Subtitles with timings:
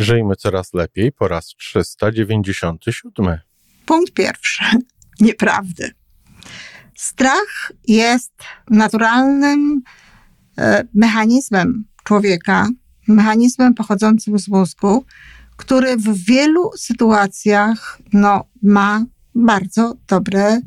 [0.00, 3.38] Żyjmy coraz lepiej po raz 397.
[3.86, 4.64] Punkt pierwszy.
[5.20, 5.90] Nieprawdy.
[6.96, 8.32] Strach jest
[8.70, 9.82] naturalnym
[10.58, 12.68] e, mechanizmem człowieka,
[13.08, 15.04] mechanizmem pochodzącym z mózgu,
[15.56, 19.04] który w wielu sytuacjach no, ma
[19.34, 20.60] bardzo dobre,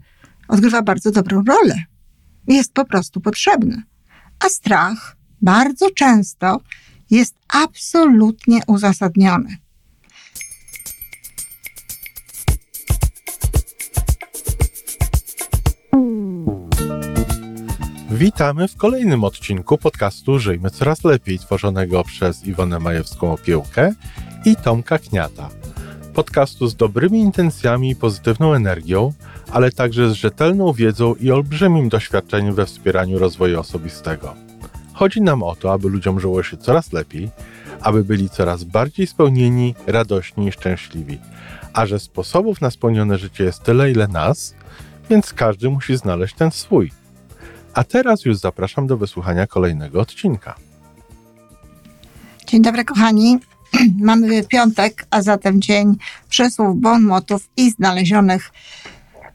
[0.48, 1.84] odgrywa bardzo dobrą rolę.
[2.48, 3.84] Jest po prostu potrzebny.
[4.40, 6.62] A strach bardzo często
[7.14, 9.58] jest absolutnie uzasadniony.
[18.12, 23.94] Witamy w kolejnym odcinku podcastu Żyjmy Coraz Lepiej, tworzonego przez Iwonę Majewską Opiełkę
[24.46, 25.50] i Tomka Kniata.
[26.14, 29.14] Podcastu z dobrymi intencjami i pozytywną energią,
[29.52, 34.53] ale także z rzetelną wiedzą i olbrzymim doświadczeniem we wspieraniu rozwoju osobistego.
[34.94, 37.30] Chodzi nam o to, aby ludziom żyło się coraz lepiej,
[37.82, 41.20] aby byli coraz bardziej spełnieni, radośni i szczęśliwi.
[41.74, 44.56] A że sposobów na spełnione życie jest tyle, ile nas,
[45.10, 46.92] więc każdy musi znaleźć ten swój.
[47.74, 50.56] A teraz już zapraszam do wysłuchania kolejnego odcinka.
[52.48, 53.40] Dzień dobry, kochani.
[54.00, 55.96] Mamy piątek, a zatem dzień
[56.30, 58.52] przesłów, bon motów i znalezionych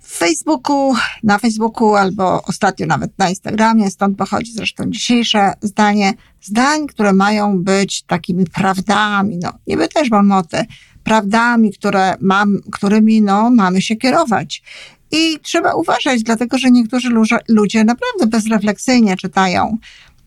[0.09, 6.13] Facebooku, na Facebooku albo ostatnio nawet na Instagramie, stąd pochodzi zresztą dzisiejsze zdanie.
[6.43, 10.65] Zdań, które mają być takimi prawdami, no niby też bon moty,
[11.05, 14.63] prawdami, które mam, którymi no, mamy się kierować.
[15.11, 17.09] I trzeba uważać, dlatego że niektórzy
[17.49, 19.79] ludzie naprawdę bezrefleksyjnie czytają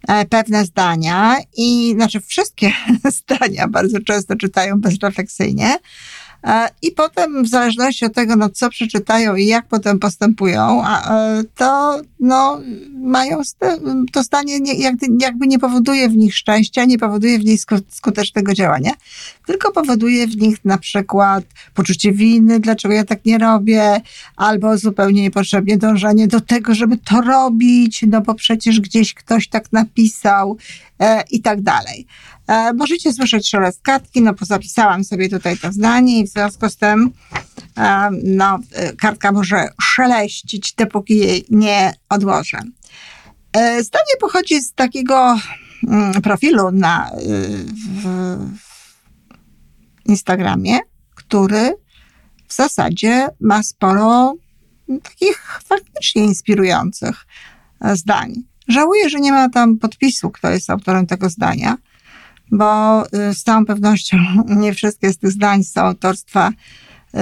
[0.07, 2.71] e, pewne zdania i znaczy wszystkie
[3.19, 5.75] zdania bardzo często czytają bezrefleksyjnie,
[6.81, 12.01] I potem, w zależności od tego, no, co przeczytają i jak potem postępują, e, to
[12.19, 12.61] no,
[13.01, 13.41] mają
[14.13, 14.59] to stanie
[15.19, 18.91] jakby nie powoduje w nich szczęścia, nie powoduje w nich skutecznego działania,
[19.45, 24.01] tylko powoduje w nich na przykład poczucie winy, dlaczego ja tak nie robię,
[24.35, 29.71] albo zupełnie niepotrzebnie dążenie do tego, żeby to robić, no bo przecież gdzieś ktoś tak
[29.71, 30.57] napisał.
[30.57, 30.90] e,
[31.31, 32.07] i tak dalej.
[32.51, 36.77] E, możecie słyszeć szelest kartki, no zapisałam sobie tutaj to zdanie i w związku z
[36.77, 37.11] tym
[37.77, 42.57] e, no, e, kartka może szeleścić, dopóki jej nie odłożę.
[43.81, 45.39] Zdanie pochodzi z takiego
[45.87, 47.11] mm, profilu na
[47.93, 48.37] w
[50.05, 50.79] Instagramie,
[51.15, 51.73] który
[52.47, 54.35] w zasadzie ma sporo
[55.03, 57.25] takich faktycznie inspirujących
[57.93, 58.50] zdań.
[58.71, 61.77] Żałuję, że nie ma tam podpisu, kto jest autorem tego zdania,
[62.51, 64.17] bo y, z całą pewnością
[64.47, 67.17] nie wszystkie z tych zdań są autorstwa y,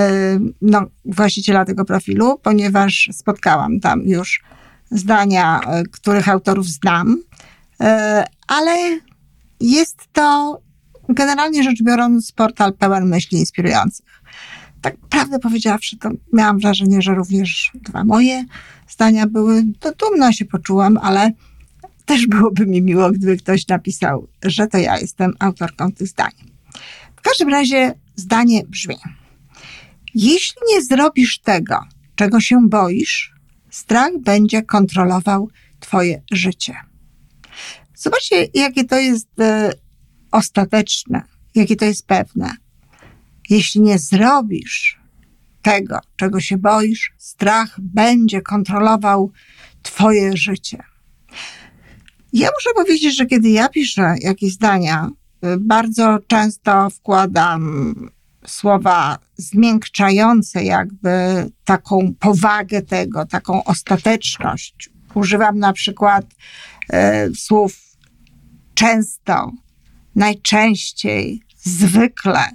[0.62, 4.44] no, właściciela tego profilu, ponieważ spotkałam tam już
[4.92, 7.18] zdania, y, których autorów znam,
[8.48, 9.00] ale
[9.60, 10.60] jest to
[11.10, 14.06] generalnie rzecz biorąc portal pełen myśli inspirujących.
[14.82, 18.46] Tak prawdę powiedziawszy, to miałam wrażenie, że również dwa moje
[18.88, 21.32] zdania były, to dumno się poczułam, ale
[22.06, 26.32] też byłoby mi miło, gdyby ktoś napisał, że to ja jestem autorką tych zdań.
[27.16, 28.96] W każdym razie zdanie brzmi:
[30.16, 31.80] Jeśli nie zrobisz tego,
[32.16, 33.34] czego się boisz,
[33.70, 36.76] strach będzie kontrolował Twoje życie.
[37.96, 39.72] Zobaczcie, jakie to jest e,
[40.32, 41.22] ostateczne,
[41.56, 42.52] jakie to jest pewne.
[43.50, 45.00] Jeśli nie zrobisz
[45.62, 49.32] tego, czego się boisz, strach będzie kontrolował
[49.82, 50.84] Twoje życie.
[52.34, 55.10] Ja muszę powiedzieć, że kiedy ja piszę jakieś zdania,
[55.46, 57.96] y, bardzo często wkładam
[58.48, 61.10] słowa zmiękczające jakby
[61.66, 64.90] taką powagę tego, taką ostateczność.
[65.14, 66.26] Używam na przykład
[66.90, 67.78] e, słów
[68.74, 69.52] często,
[70.16, 72.50] najczęściej, zwykle,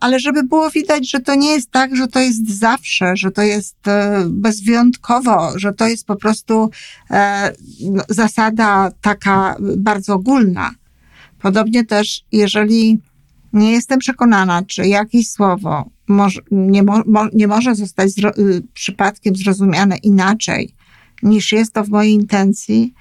[0.00, 3.42] ale żeby było widać, że to nie jest tak, że to jest zawsze, że to
[3.42, 6.70] jest e, bezwyjątkowo, że to jest po prostu
[7.10, 10.70] e, no, zasada taka bardzo ogólna.
[11.38, 12.98] Podobnie też, jeżeli
[13.52, 15.90] nie jestem przekonana, czy jakieś słowo
[16.50, 17.02] nie, mo,
[17.32, 20.74] nie może zostać zro, y, przypadkiem zrozumiane inaczej,
[21.22, 22.94] niż jest to w mojej intencji,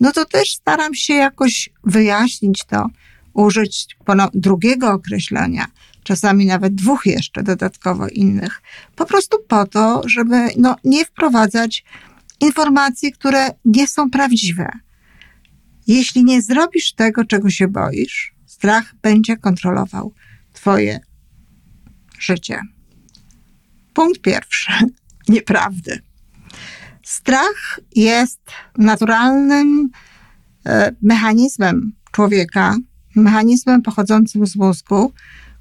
[0.00, 2.86] no to też staram się jakoś wyjaśnić to,
[3.34, 3.96] użyć
[4.34, 5.66] drugiego określenia,
[6.08, 8.62] czasami nawet dwóch jeszcze dodatkowo innych,
[8.96, 11.84] po prostu po to, żeby no, nie wprowadzać
[12.40, 14.70] informacji, które nie są prawdziwe.
[15.86, 20.12] Jeśli nie zrobisz tego, czego się boisz, strach będzie kontrolował
[20.52, 21.00] Twoje
[22.18, 22.60] życie.
[23.94, 24.72] Punkt pierwszy.
[25.28, 26.02] Nieprawdy.
[27.02, 28.40] Strach jest
[28.78, 29.90] naturalnym
[30.66, 32.76] e, mechanizmem człowieka,
[33.16, 35.12] mechanizmem pochodzącym z mózgu,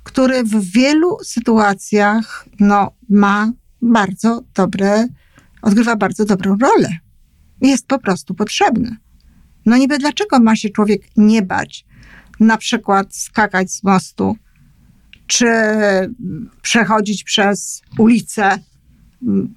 [0.08, 3.52] który w wielu sytuacjach no, ma
[3.82, 5.08] bardzo dobre,
[5.62, 6.90] odgrywa bardzo dobrą rolę.
[7.62, 8.98] Jest po prostu potrzebny.
[9.66, 11.86] No niby dlaczego ma się człowiek nie bać
[12.40, 14.38] na przykład skakać z mostu,
[15.28, 15.48] czy
[16.62, 18.60] przechodzić przez ulicę,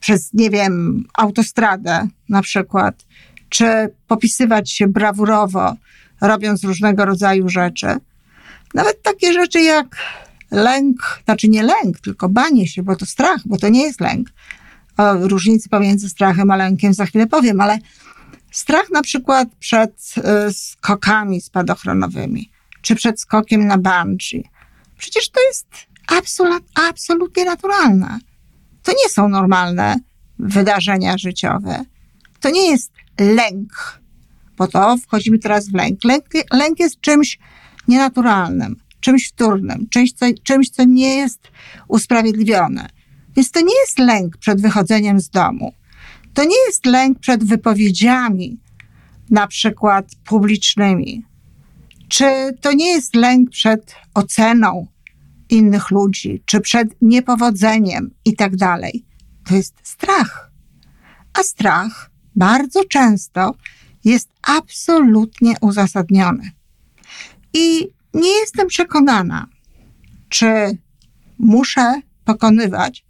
[0.00, 3.06] przez, nie wiem, autostradę na przykład,
[3.48, 3.64] czy
[4.06, 5.76] popisywać się brawurowo,
[6.20, 7.86] robiąc różnego rodzaju rzeczy.
[8.74, 9.96] Nawet takie rzeczy jak
[10.50, 14.28] lęk, znaczy nie lęk, tylko banie się, bo to strach, bo to nie jest lęk.
[14.96, 17.78] O różnicy pomiędzy strachem a lękiem za chwilę powiem, ale
[18.50, 20.14] strach na przykład przed
[20.48, 22.50] y, skokami spadochronowymi,
[22.82, 24.44] czy przed skokiem na bungee.
[24.98, 25.66] Przecież to jest
[26.18, 28.18] absolut, absolutnie naturalne.
[28.82, 29.96] To nie są normalne
[30.38, 31.84] wydarzenia życiowe.
[32.40, 34.00] To nie jest lęk,
[34.56, 36.04] bo to wchodzimy teraz w lęk.
[36.04, 37.38] Lęk, lęk jest czymś
[37.88, 41.48] nienaturalnym, czymś wtórnym, czymś co, czymś, co nie jest
[41.88, 42.88] usprawiedliwione.
[43.36, 45.72] Więc to nie jest lęk przed wychodzeniem z domu.
[46.34, 48.58] To nie jest lęk przed wypowiedziami,
[49.30, 51.24] na przykład publicznymi.
[52.08, 52.24] Czy
[52.60, 54.86] to nie jest lęk przed oceną
[55.48, 59.04] innych ludzi, czy przed niepowodzeniem i tak dalej?
[59.44, 60.50] To jest strach.
[61.38, 63.54] A strach bardzo często
[64.04, 66.50] jest absolutnie uzasadniony.
[67.54, 69.46] I nie jestem przekonana,
[70.28, 70.78] czy
[71.38, 73.04] muszę pokonywać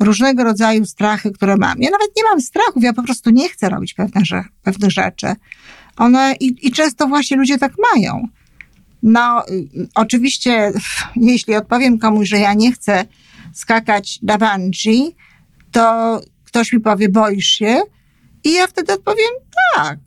[0.00, 1.78] różnego rodzaju strachy, które mam.
[1.78, 4.22] Ja nawet nie mam strachów, ja po prostu nie chcę robić pewne,
[4.62, 5.26] pewnych rzeczy.
[5.96, 8.28] One i, i często właśnie ludzie tak mają.
[9.02, 9.42] No,
[9.94, 10.72] oczywiście,
[11.16, 13.04] jeśli odpowiem komuś, że ja nie chcę
[13.52, 15.16] skakać na bungee,
[15.72, 17.80] to ktoś mi powie, boisz się?
[18.44, 19.30] I ja wtedy odpowiem,
[19.74, 19.98] tak,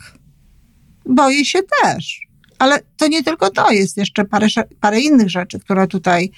[1.05, 2.26] boję się też.
[2.59, 4.47] Ale to nie tylko to, jest jeszcze parę,
[4.81, 6.31] parę innych rzeczy, które tutaj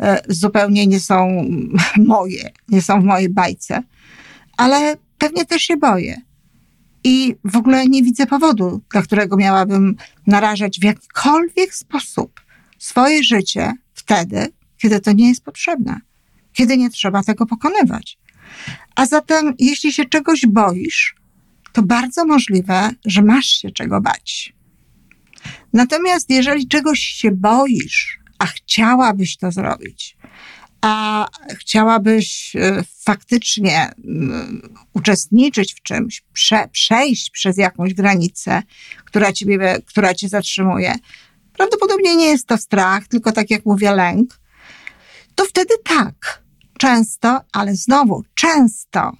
[0.00, 1.44] e, zupełnie nie są
[1.96, 3.82] moje, nie są w mojej bajce.
[4.56, 6.20] Ale pewnie też się boję.
[7.04, 12.40] I w ogóle nie widzę powodu, dla którego miałabym narażać w jakikolwiek sposób
[12.78, 14.46] swoje życie wtedy,
[14.78, 16.00] kiedy to nie jest potrzebne,
[16.52, 18.18] kiedy nie trzeba tego pokonywać.
[18.96, 21.14] A zatem, jeśli się czegoś boisz,
[21.72, 24.53] to bardzo możliwe, że masz się czego bać.
[25.74, 30.16] Natomiast jeżeli czegoś się boisz, a chciałabyś to zrobić,
[30.80, 33.90] a chciałabyś e, faktycznie
[34.92, 38.62] uczestniczyć w czymś, prze, przejść przez jakąś granicę,
[39.04, 40.94] która, ciebie, która cię zatrzymuje,
[41.52, 44.40] prawdopodobnie nie jest to strach, tylko tak jak mówię, lęk,
[45.34, 46.42] to wtedy tak,
[46.78, 49.12] często, ale znowu często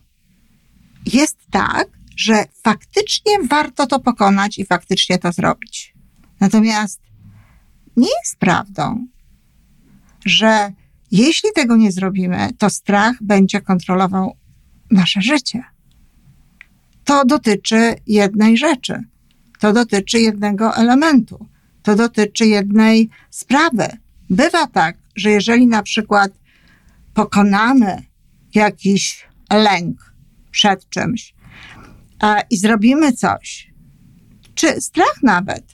[1.06, 5.93] jest tak, że faktycznie warto to pokonać i faktycznie to zrobić.
[6.40, 7.00] Natomiast
[7.96, 9.06] nie jest prawdą,
[10.24, 10.72] że
[11.10, 14.36] jeśli tego nie zrobimy, to strach będzie kontrolował
[14.90, 15.64] nasze życie.
[17.04, 19.02] To dotyczy jednej rzeczy.
[19.58, 21.46] To dotyczy jednego elementu.
[21.82, 23.88] To dotyczy jednej sprawy.
[24.30, 26.32] Bywa tak, że jeżeli na przykład
[27.14, 28.02] pokonamy
[28.54, 30.14] jakiś lęk
[30.50, 31.34] przed czymś
[32.18, 33.72] a, i zrobimy coś,
[34.54, 35.73] czy strach nawet,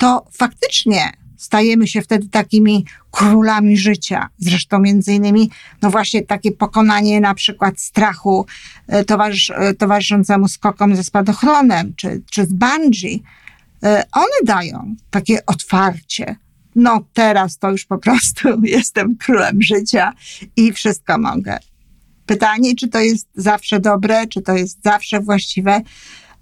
[0.00, 4.28] to faktycznie stajemy się wtedy takimi królami życia.
[4.38, 5.50] Zresztą między innymi,
[5.82, 8.46] no właśnie takie pokonanie na przykład strachu
[8.88, 13.22] e, towarzysz, e, towarzyszącemu skokom ze spadochronem, czy, czy z bungee,
[13.82, 16.36] e, one dają takie otwarcie.
[16.74, 20.12] No teraz to już po prostu jestem królem życia
[20.56, 21.58] i wszystko mogę.
[22.26, 25.80] Pytanie, czy to jest zawsze dobre, czy to jest zawsze właściwe.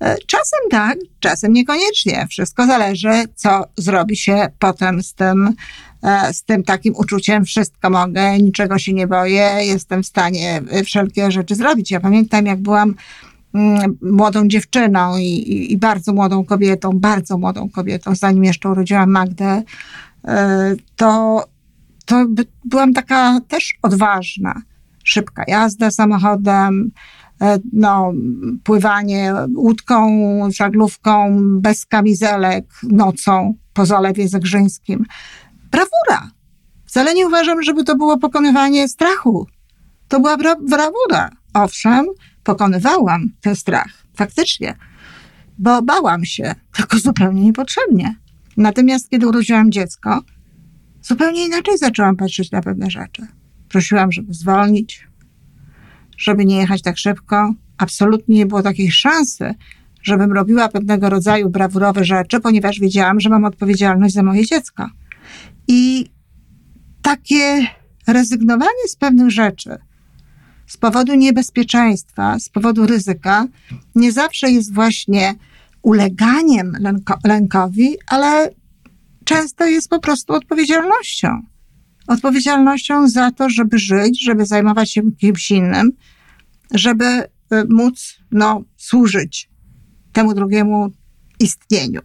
[0.00, 2.26] E, czasem tak, czasem niekoniecznie.
[2.30, 5.54] Wszystko zależy, co zrobi się potem z tym,
[6.02, 11.30] e, z tym takim uczuciem, wszystko mogę, niczego się nie boję, jestem w stanie wszelkie
[11.30, 11.90] rzeczy zrobić.
[11.90, 12.94] Ja pamiętam, jak byłam
[13.54, 19.62] mm, młodą dziewczyną i, i, bardzo młodą kobietą, bardzo młodą kobietą, zanim jeszcze urodziłam Magdę,
[20.24, 21.44] e, to,
[22.04, 22.26] to
[22.64, 24.62] byłam taka też odważna.
[25.04, 26.90] Szybka jazda samochodem,
[27.72, 28.12] no,
[28.64, 35.06] pływanie łódką, żaglówką, bez kamizelek, nocą po Zalewie Zegrzyńskim.
[35.70, 36.30] Brawura.
[36.86, 39.46] Wcale nie uważam, żeby to było pokonywanie strachu.
[40.08, 41.30] To była bra brawura.
[41.54, 42.06] Owszem,
[42.44, 44.76] pokonywałam ten strach, faktycznie,
[45.58, 48.16] bo bałam się, tylko zupełnie niepotrzebnie.
[48.56, 50.22] Natomiast kiedy urodziłam dziecko,
[51.02, 53.26] zupełnie inaczej zaczęłam patrzeć na pewne rzeczy.
[53.68, 55.07] Prosiłam, żeby zwolnić,
[56.18, 57.54] żeby nie jechać tak szybko.
[57.78, 59.54] Absolutnie nie było takiej szansy,
[60.02, 64.86] żebym robiła pewnego rodzaju brawurowe rzeczy, ponieważ wiedziałam, że mam odpowiedzialność za moje dziecko.
[65.68, 66.10] I
[67.02, 67.66] takie
[68.06, 69.78] rezygnowanie z pewnych rzeczy
[70.68, 73.46] z powodu niebezpieczeństwa, z powodu ryzyka,
[73.94, 75.34] nie zawsze jest właśnie
[75.82, 78.50] uleganiem lęko, lękowi, ale
[79.24, 81.42] często jest po prostu odpowiedzialnością.
[82.08, 85.92] Odpowiedzialnością za to, żeby żyć, żeby zajmować się kimś innym,
[86.74, 87.28] żeby e,
[87.68, 89.50] móc no, służyć
[90.12, 90.92] temu drugiemu
[91.40, 92.00] istnieniu.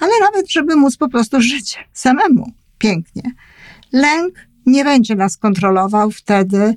[0.00, 3.22] Ale nawet, żeby móc po prostu żyć samemu pięknie.
[3.92, 4.34] Lęk
[4.66, 6.76] nie będzie nas kontrolował wtedy,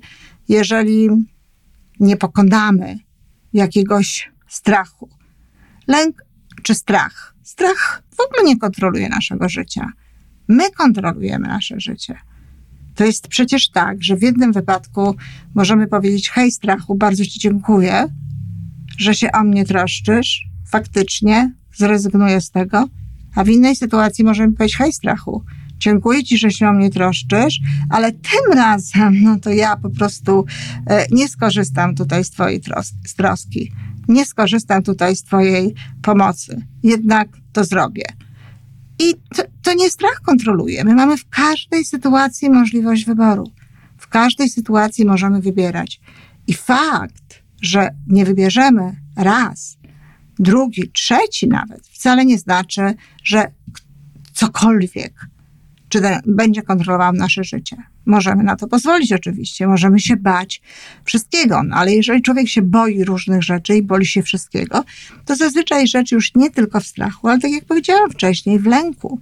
[0.50, 1.10] jeżeli
[2.00, 3.00] nie pokonamy
[3.54, 5.10] jakiegoś strachu.
[5.88, 6.26] Lęk
[6.64, 7.36] czy strach?
[7.44, 9.92] Strach w ogóle nie kontroluje naszego życia.
[10.48, 12.20] My kontrolujemy nasze życie.
[12.96, 15.16] To jest przecież tak, że w jednym wypadku
[15.56, 18.08] możemy powiedzieć: Hej, strachu, bardzo Ci dziękuję,
[18.98, 20.48] że się o mnie troszczysz.
[20.68, 22.88] Faktycznie zrezygnuję z tego.
[23.36, 25.44] A w innej sytuacji możemy powiedzieć: Hej, strachu,
[25.78, 27.60] dziękuję Ci, że się o mnie troszczysz,
[27.90, 30.46] ale tym razem, no to ja po prostu
[30.88, 32.62] e, nie skorzystam tutaj z Twojej
[33.18, 33.72] troski.
[34.08, 36.62] Nie skorzystam tutaj z Twojej pomocy.
[36.84, 38.06] Jednak to zrobię.
[39.00, 40.84] I to, to nie strach kontroluje.
[40.84, 43.52] My mamy w każdej sytuacji możliwość wyboru.
[43.98, 46.02] W każdej sytuacji możemy wybierać.
[46.48, 49.78] I fakt, że nie wybierzemy raz,
[50.40, 53.52] drugi, trzeci nawet, wcale nie znaczy, że
[54.34, 55.14] cokolwiek
[55.90, 57.78] czy będzie kontrolował nasze życie.
[58.06, 60.62] Możemy na to pozwolić oczywiście, możemy się bać
[61.04, 64.84] wszystkiego, no, ale jeżeli człowiek się boi różnych rzeczy i boi się wszystkiego,
[65.26, 69.20] to zazwyczaj rzecz już nie tylko w strachu, ale tak jak powiedziałam wcześniej, w lęku.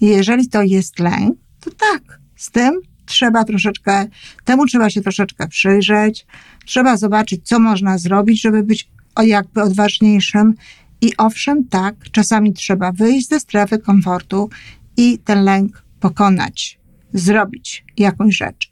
[0.00, 4.06] I jeżeli to jest lęk, to tak, z tym trzeba troszeczkę,
[4.44, 6.26] temu trzeba się troszeczkę przyjrzeć,
[6.64, 8.90] trzeba zobaczyć, co można zrobić, żeby być
[9.22, 10.54] jakby odważniejszym.
[11.00, 14.50] I owszem, tak, czasami trzeba wyjść ze strefy komfortu
[14.96, 16.78] i ten lęk pokonać,
[17.14, 18.70] zrobić jakąś rzecz.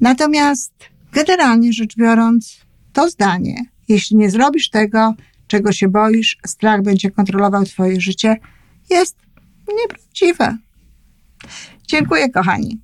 [0.00, 0.72] Natomiast
[1.12, 2.60] generalnie rzecz biorąc,
[2.92, 5.14] to zdanie, jeśli nie zrobisz tego,
[5.46, 8.36] czego się boisz, strach będzie kontrolował Twoje życie,
[8.90, 9.16] jest
[9.82, 10.56] nieprawdziwe.
[11.86, 12.78] Dziękuję, kochani.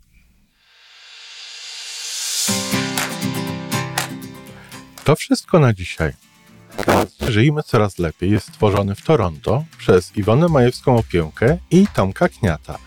[5.05, 6.13] To wszystko na dzisiaj.
[7.29, 12.79] Żyjmy coraz lepiej jest stworzony w Toronto przez Iwonę Majewską Opiełkę i Tomka Kniata.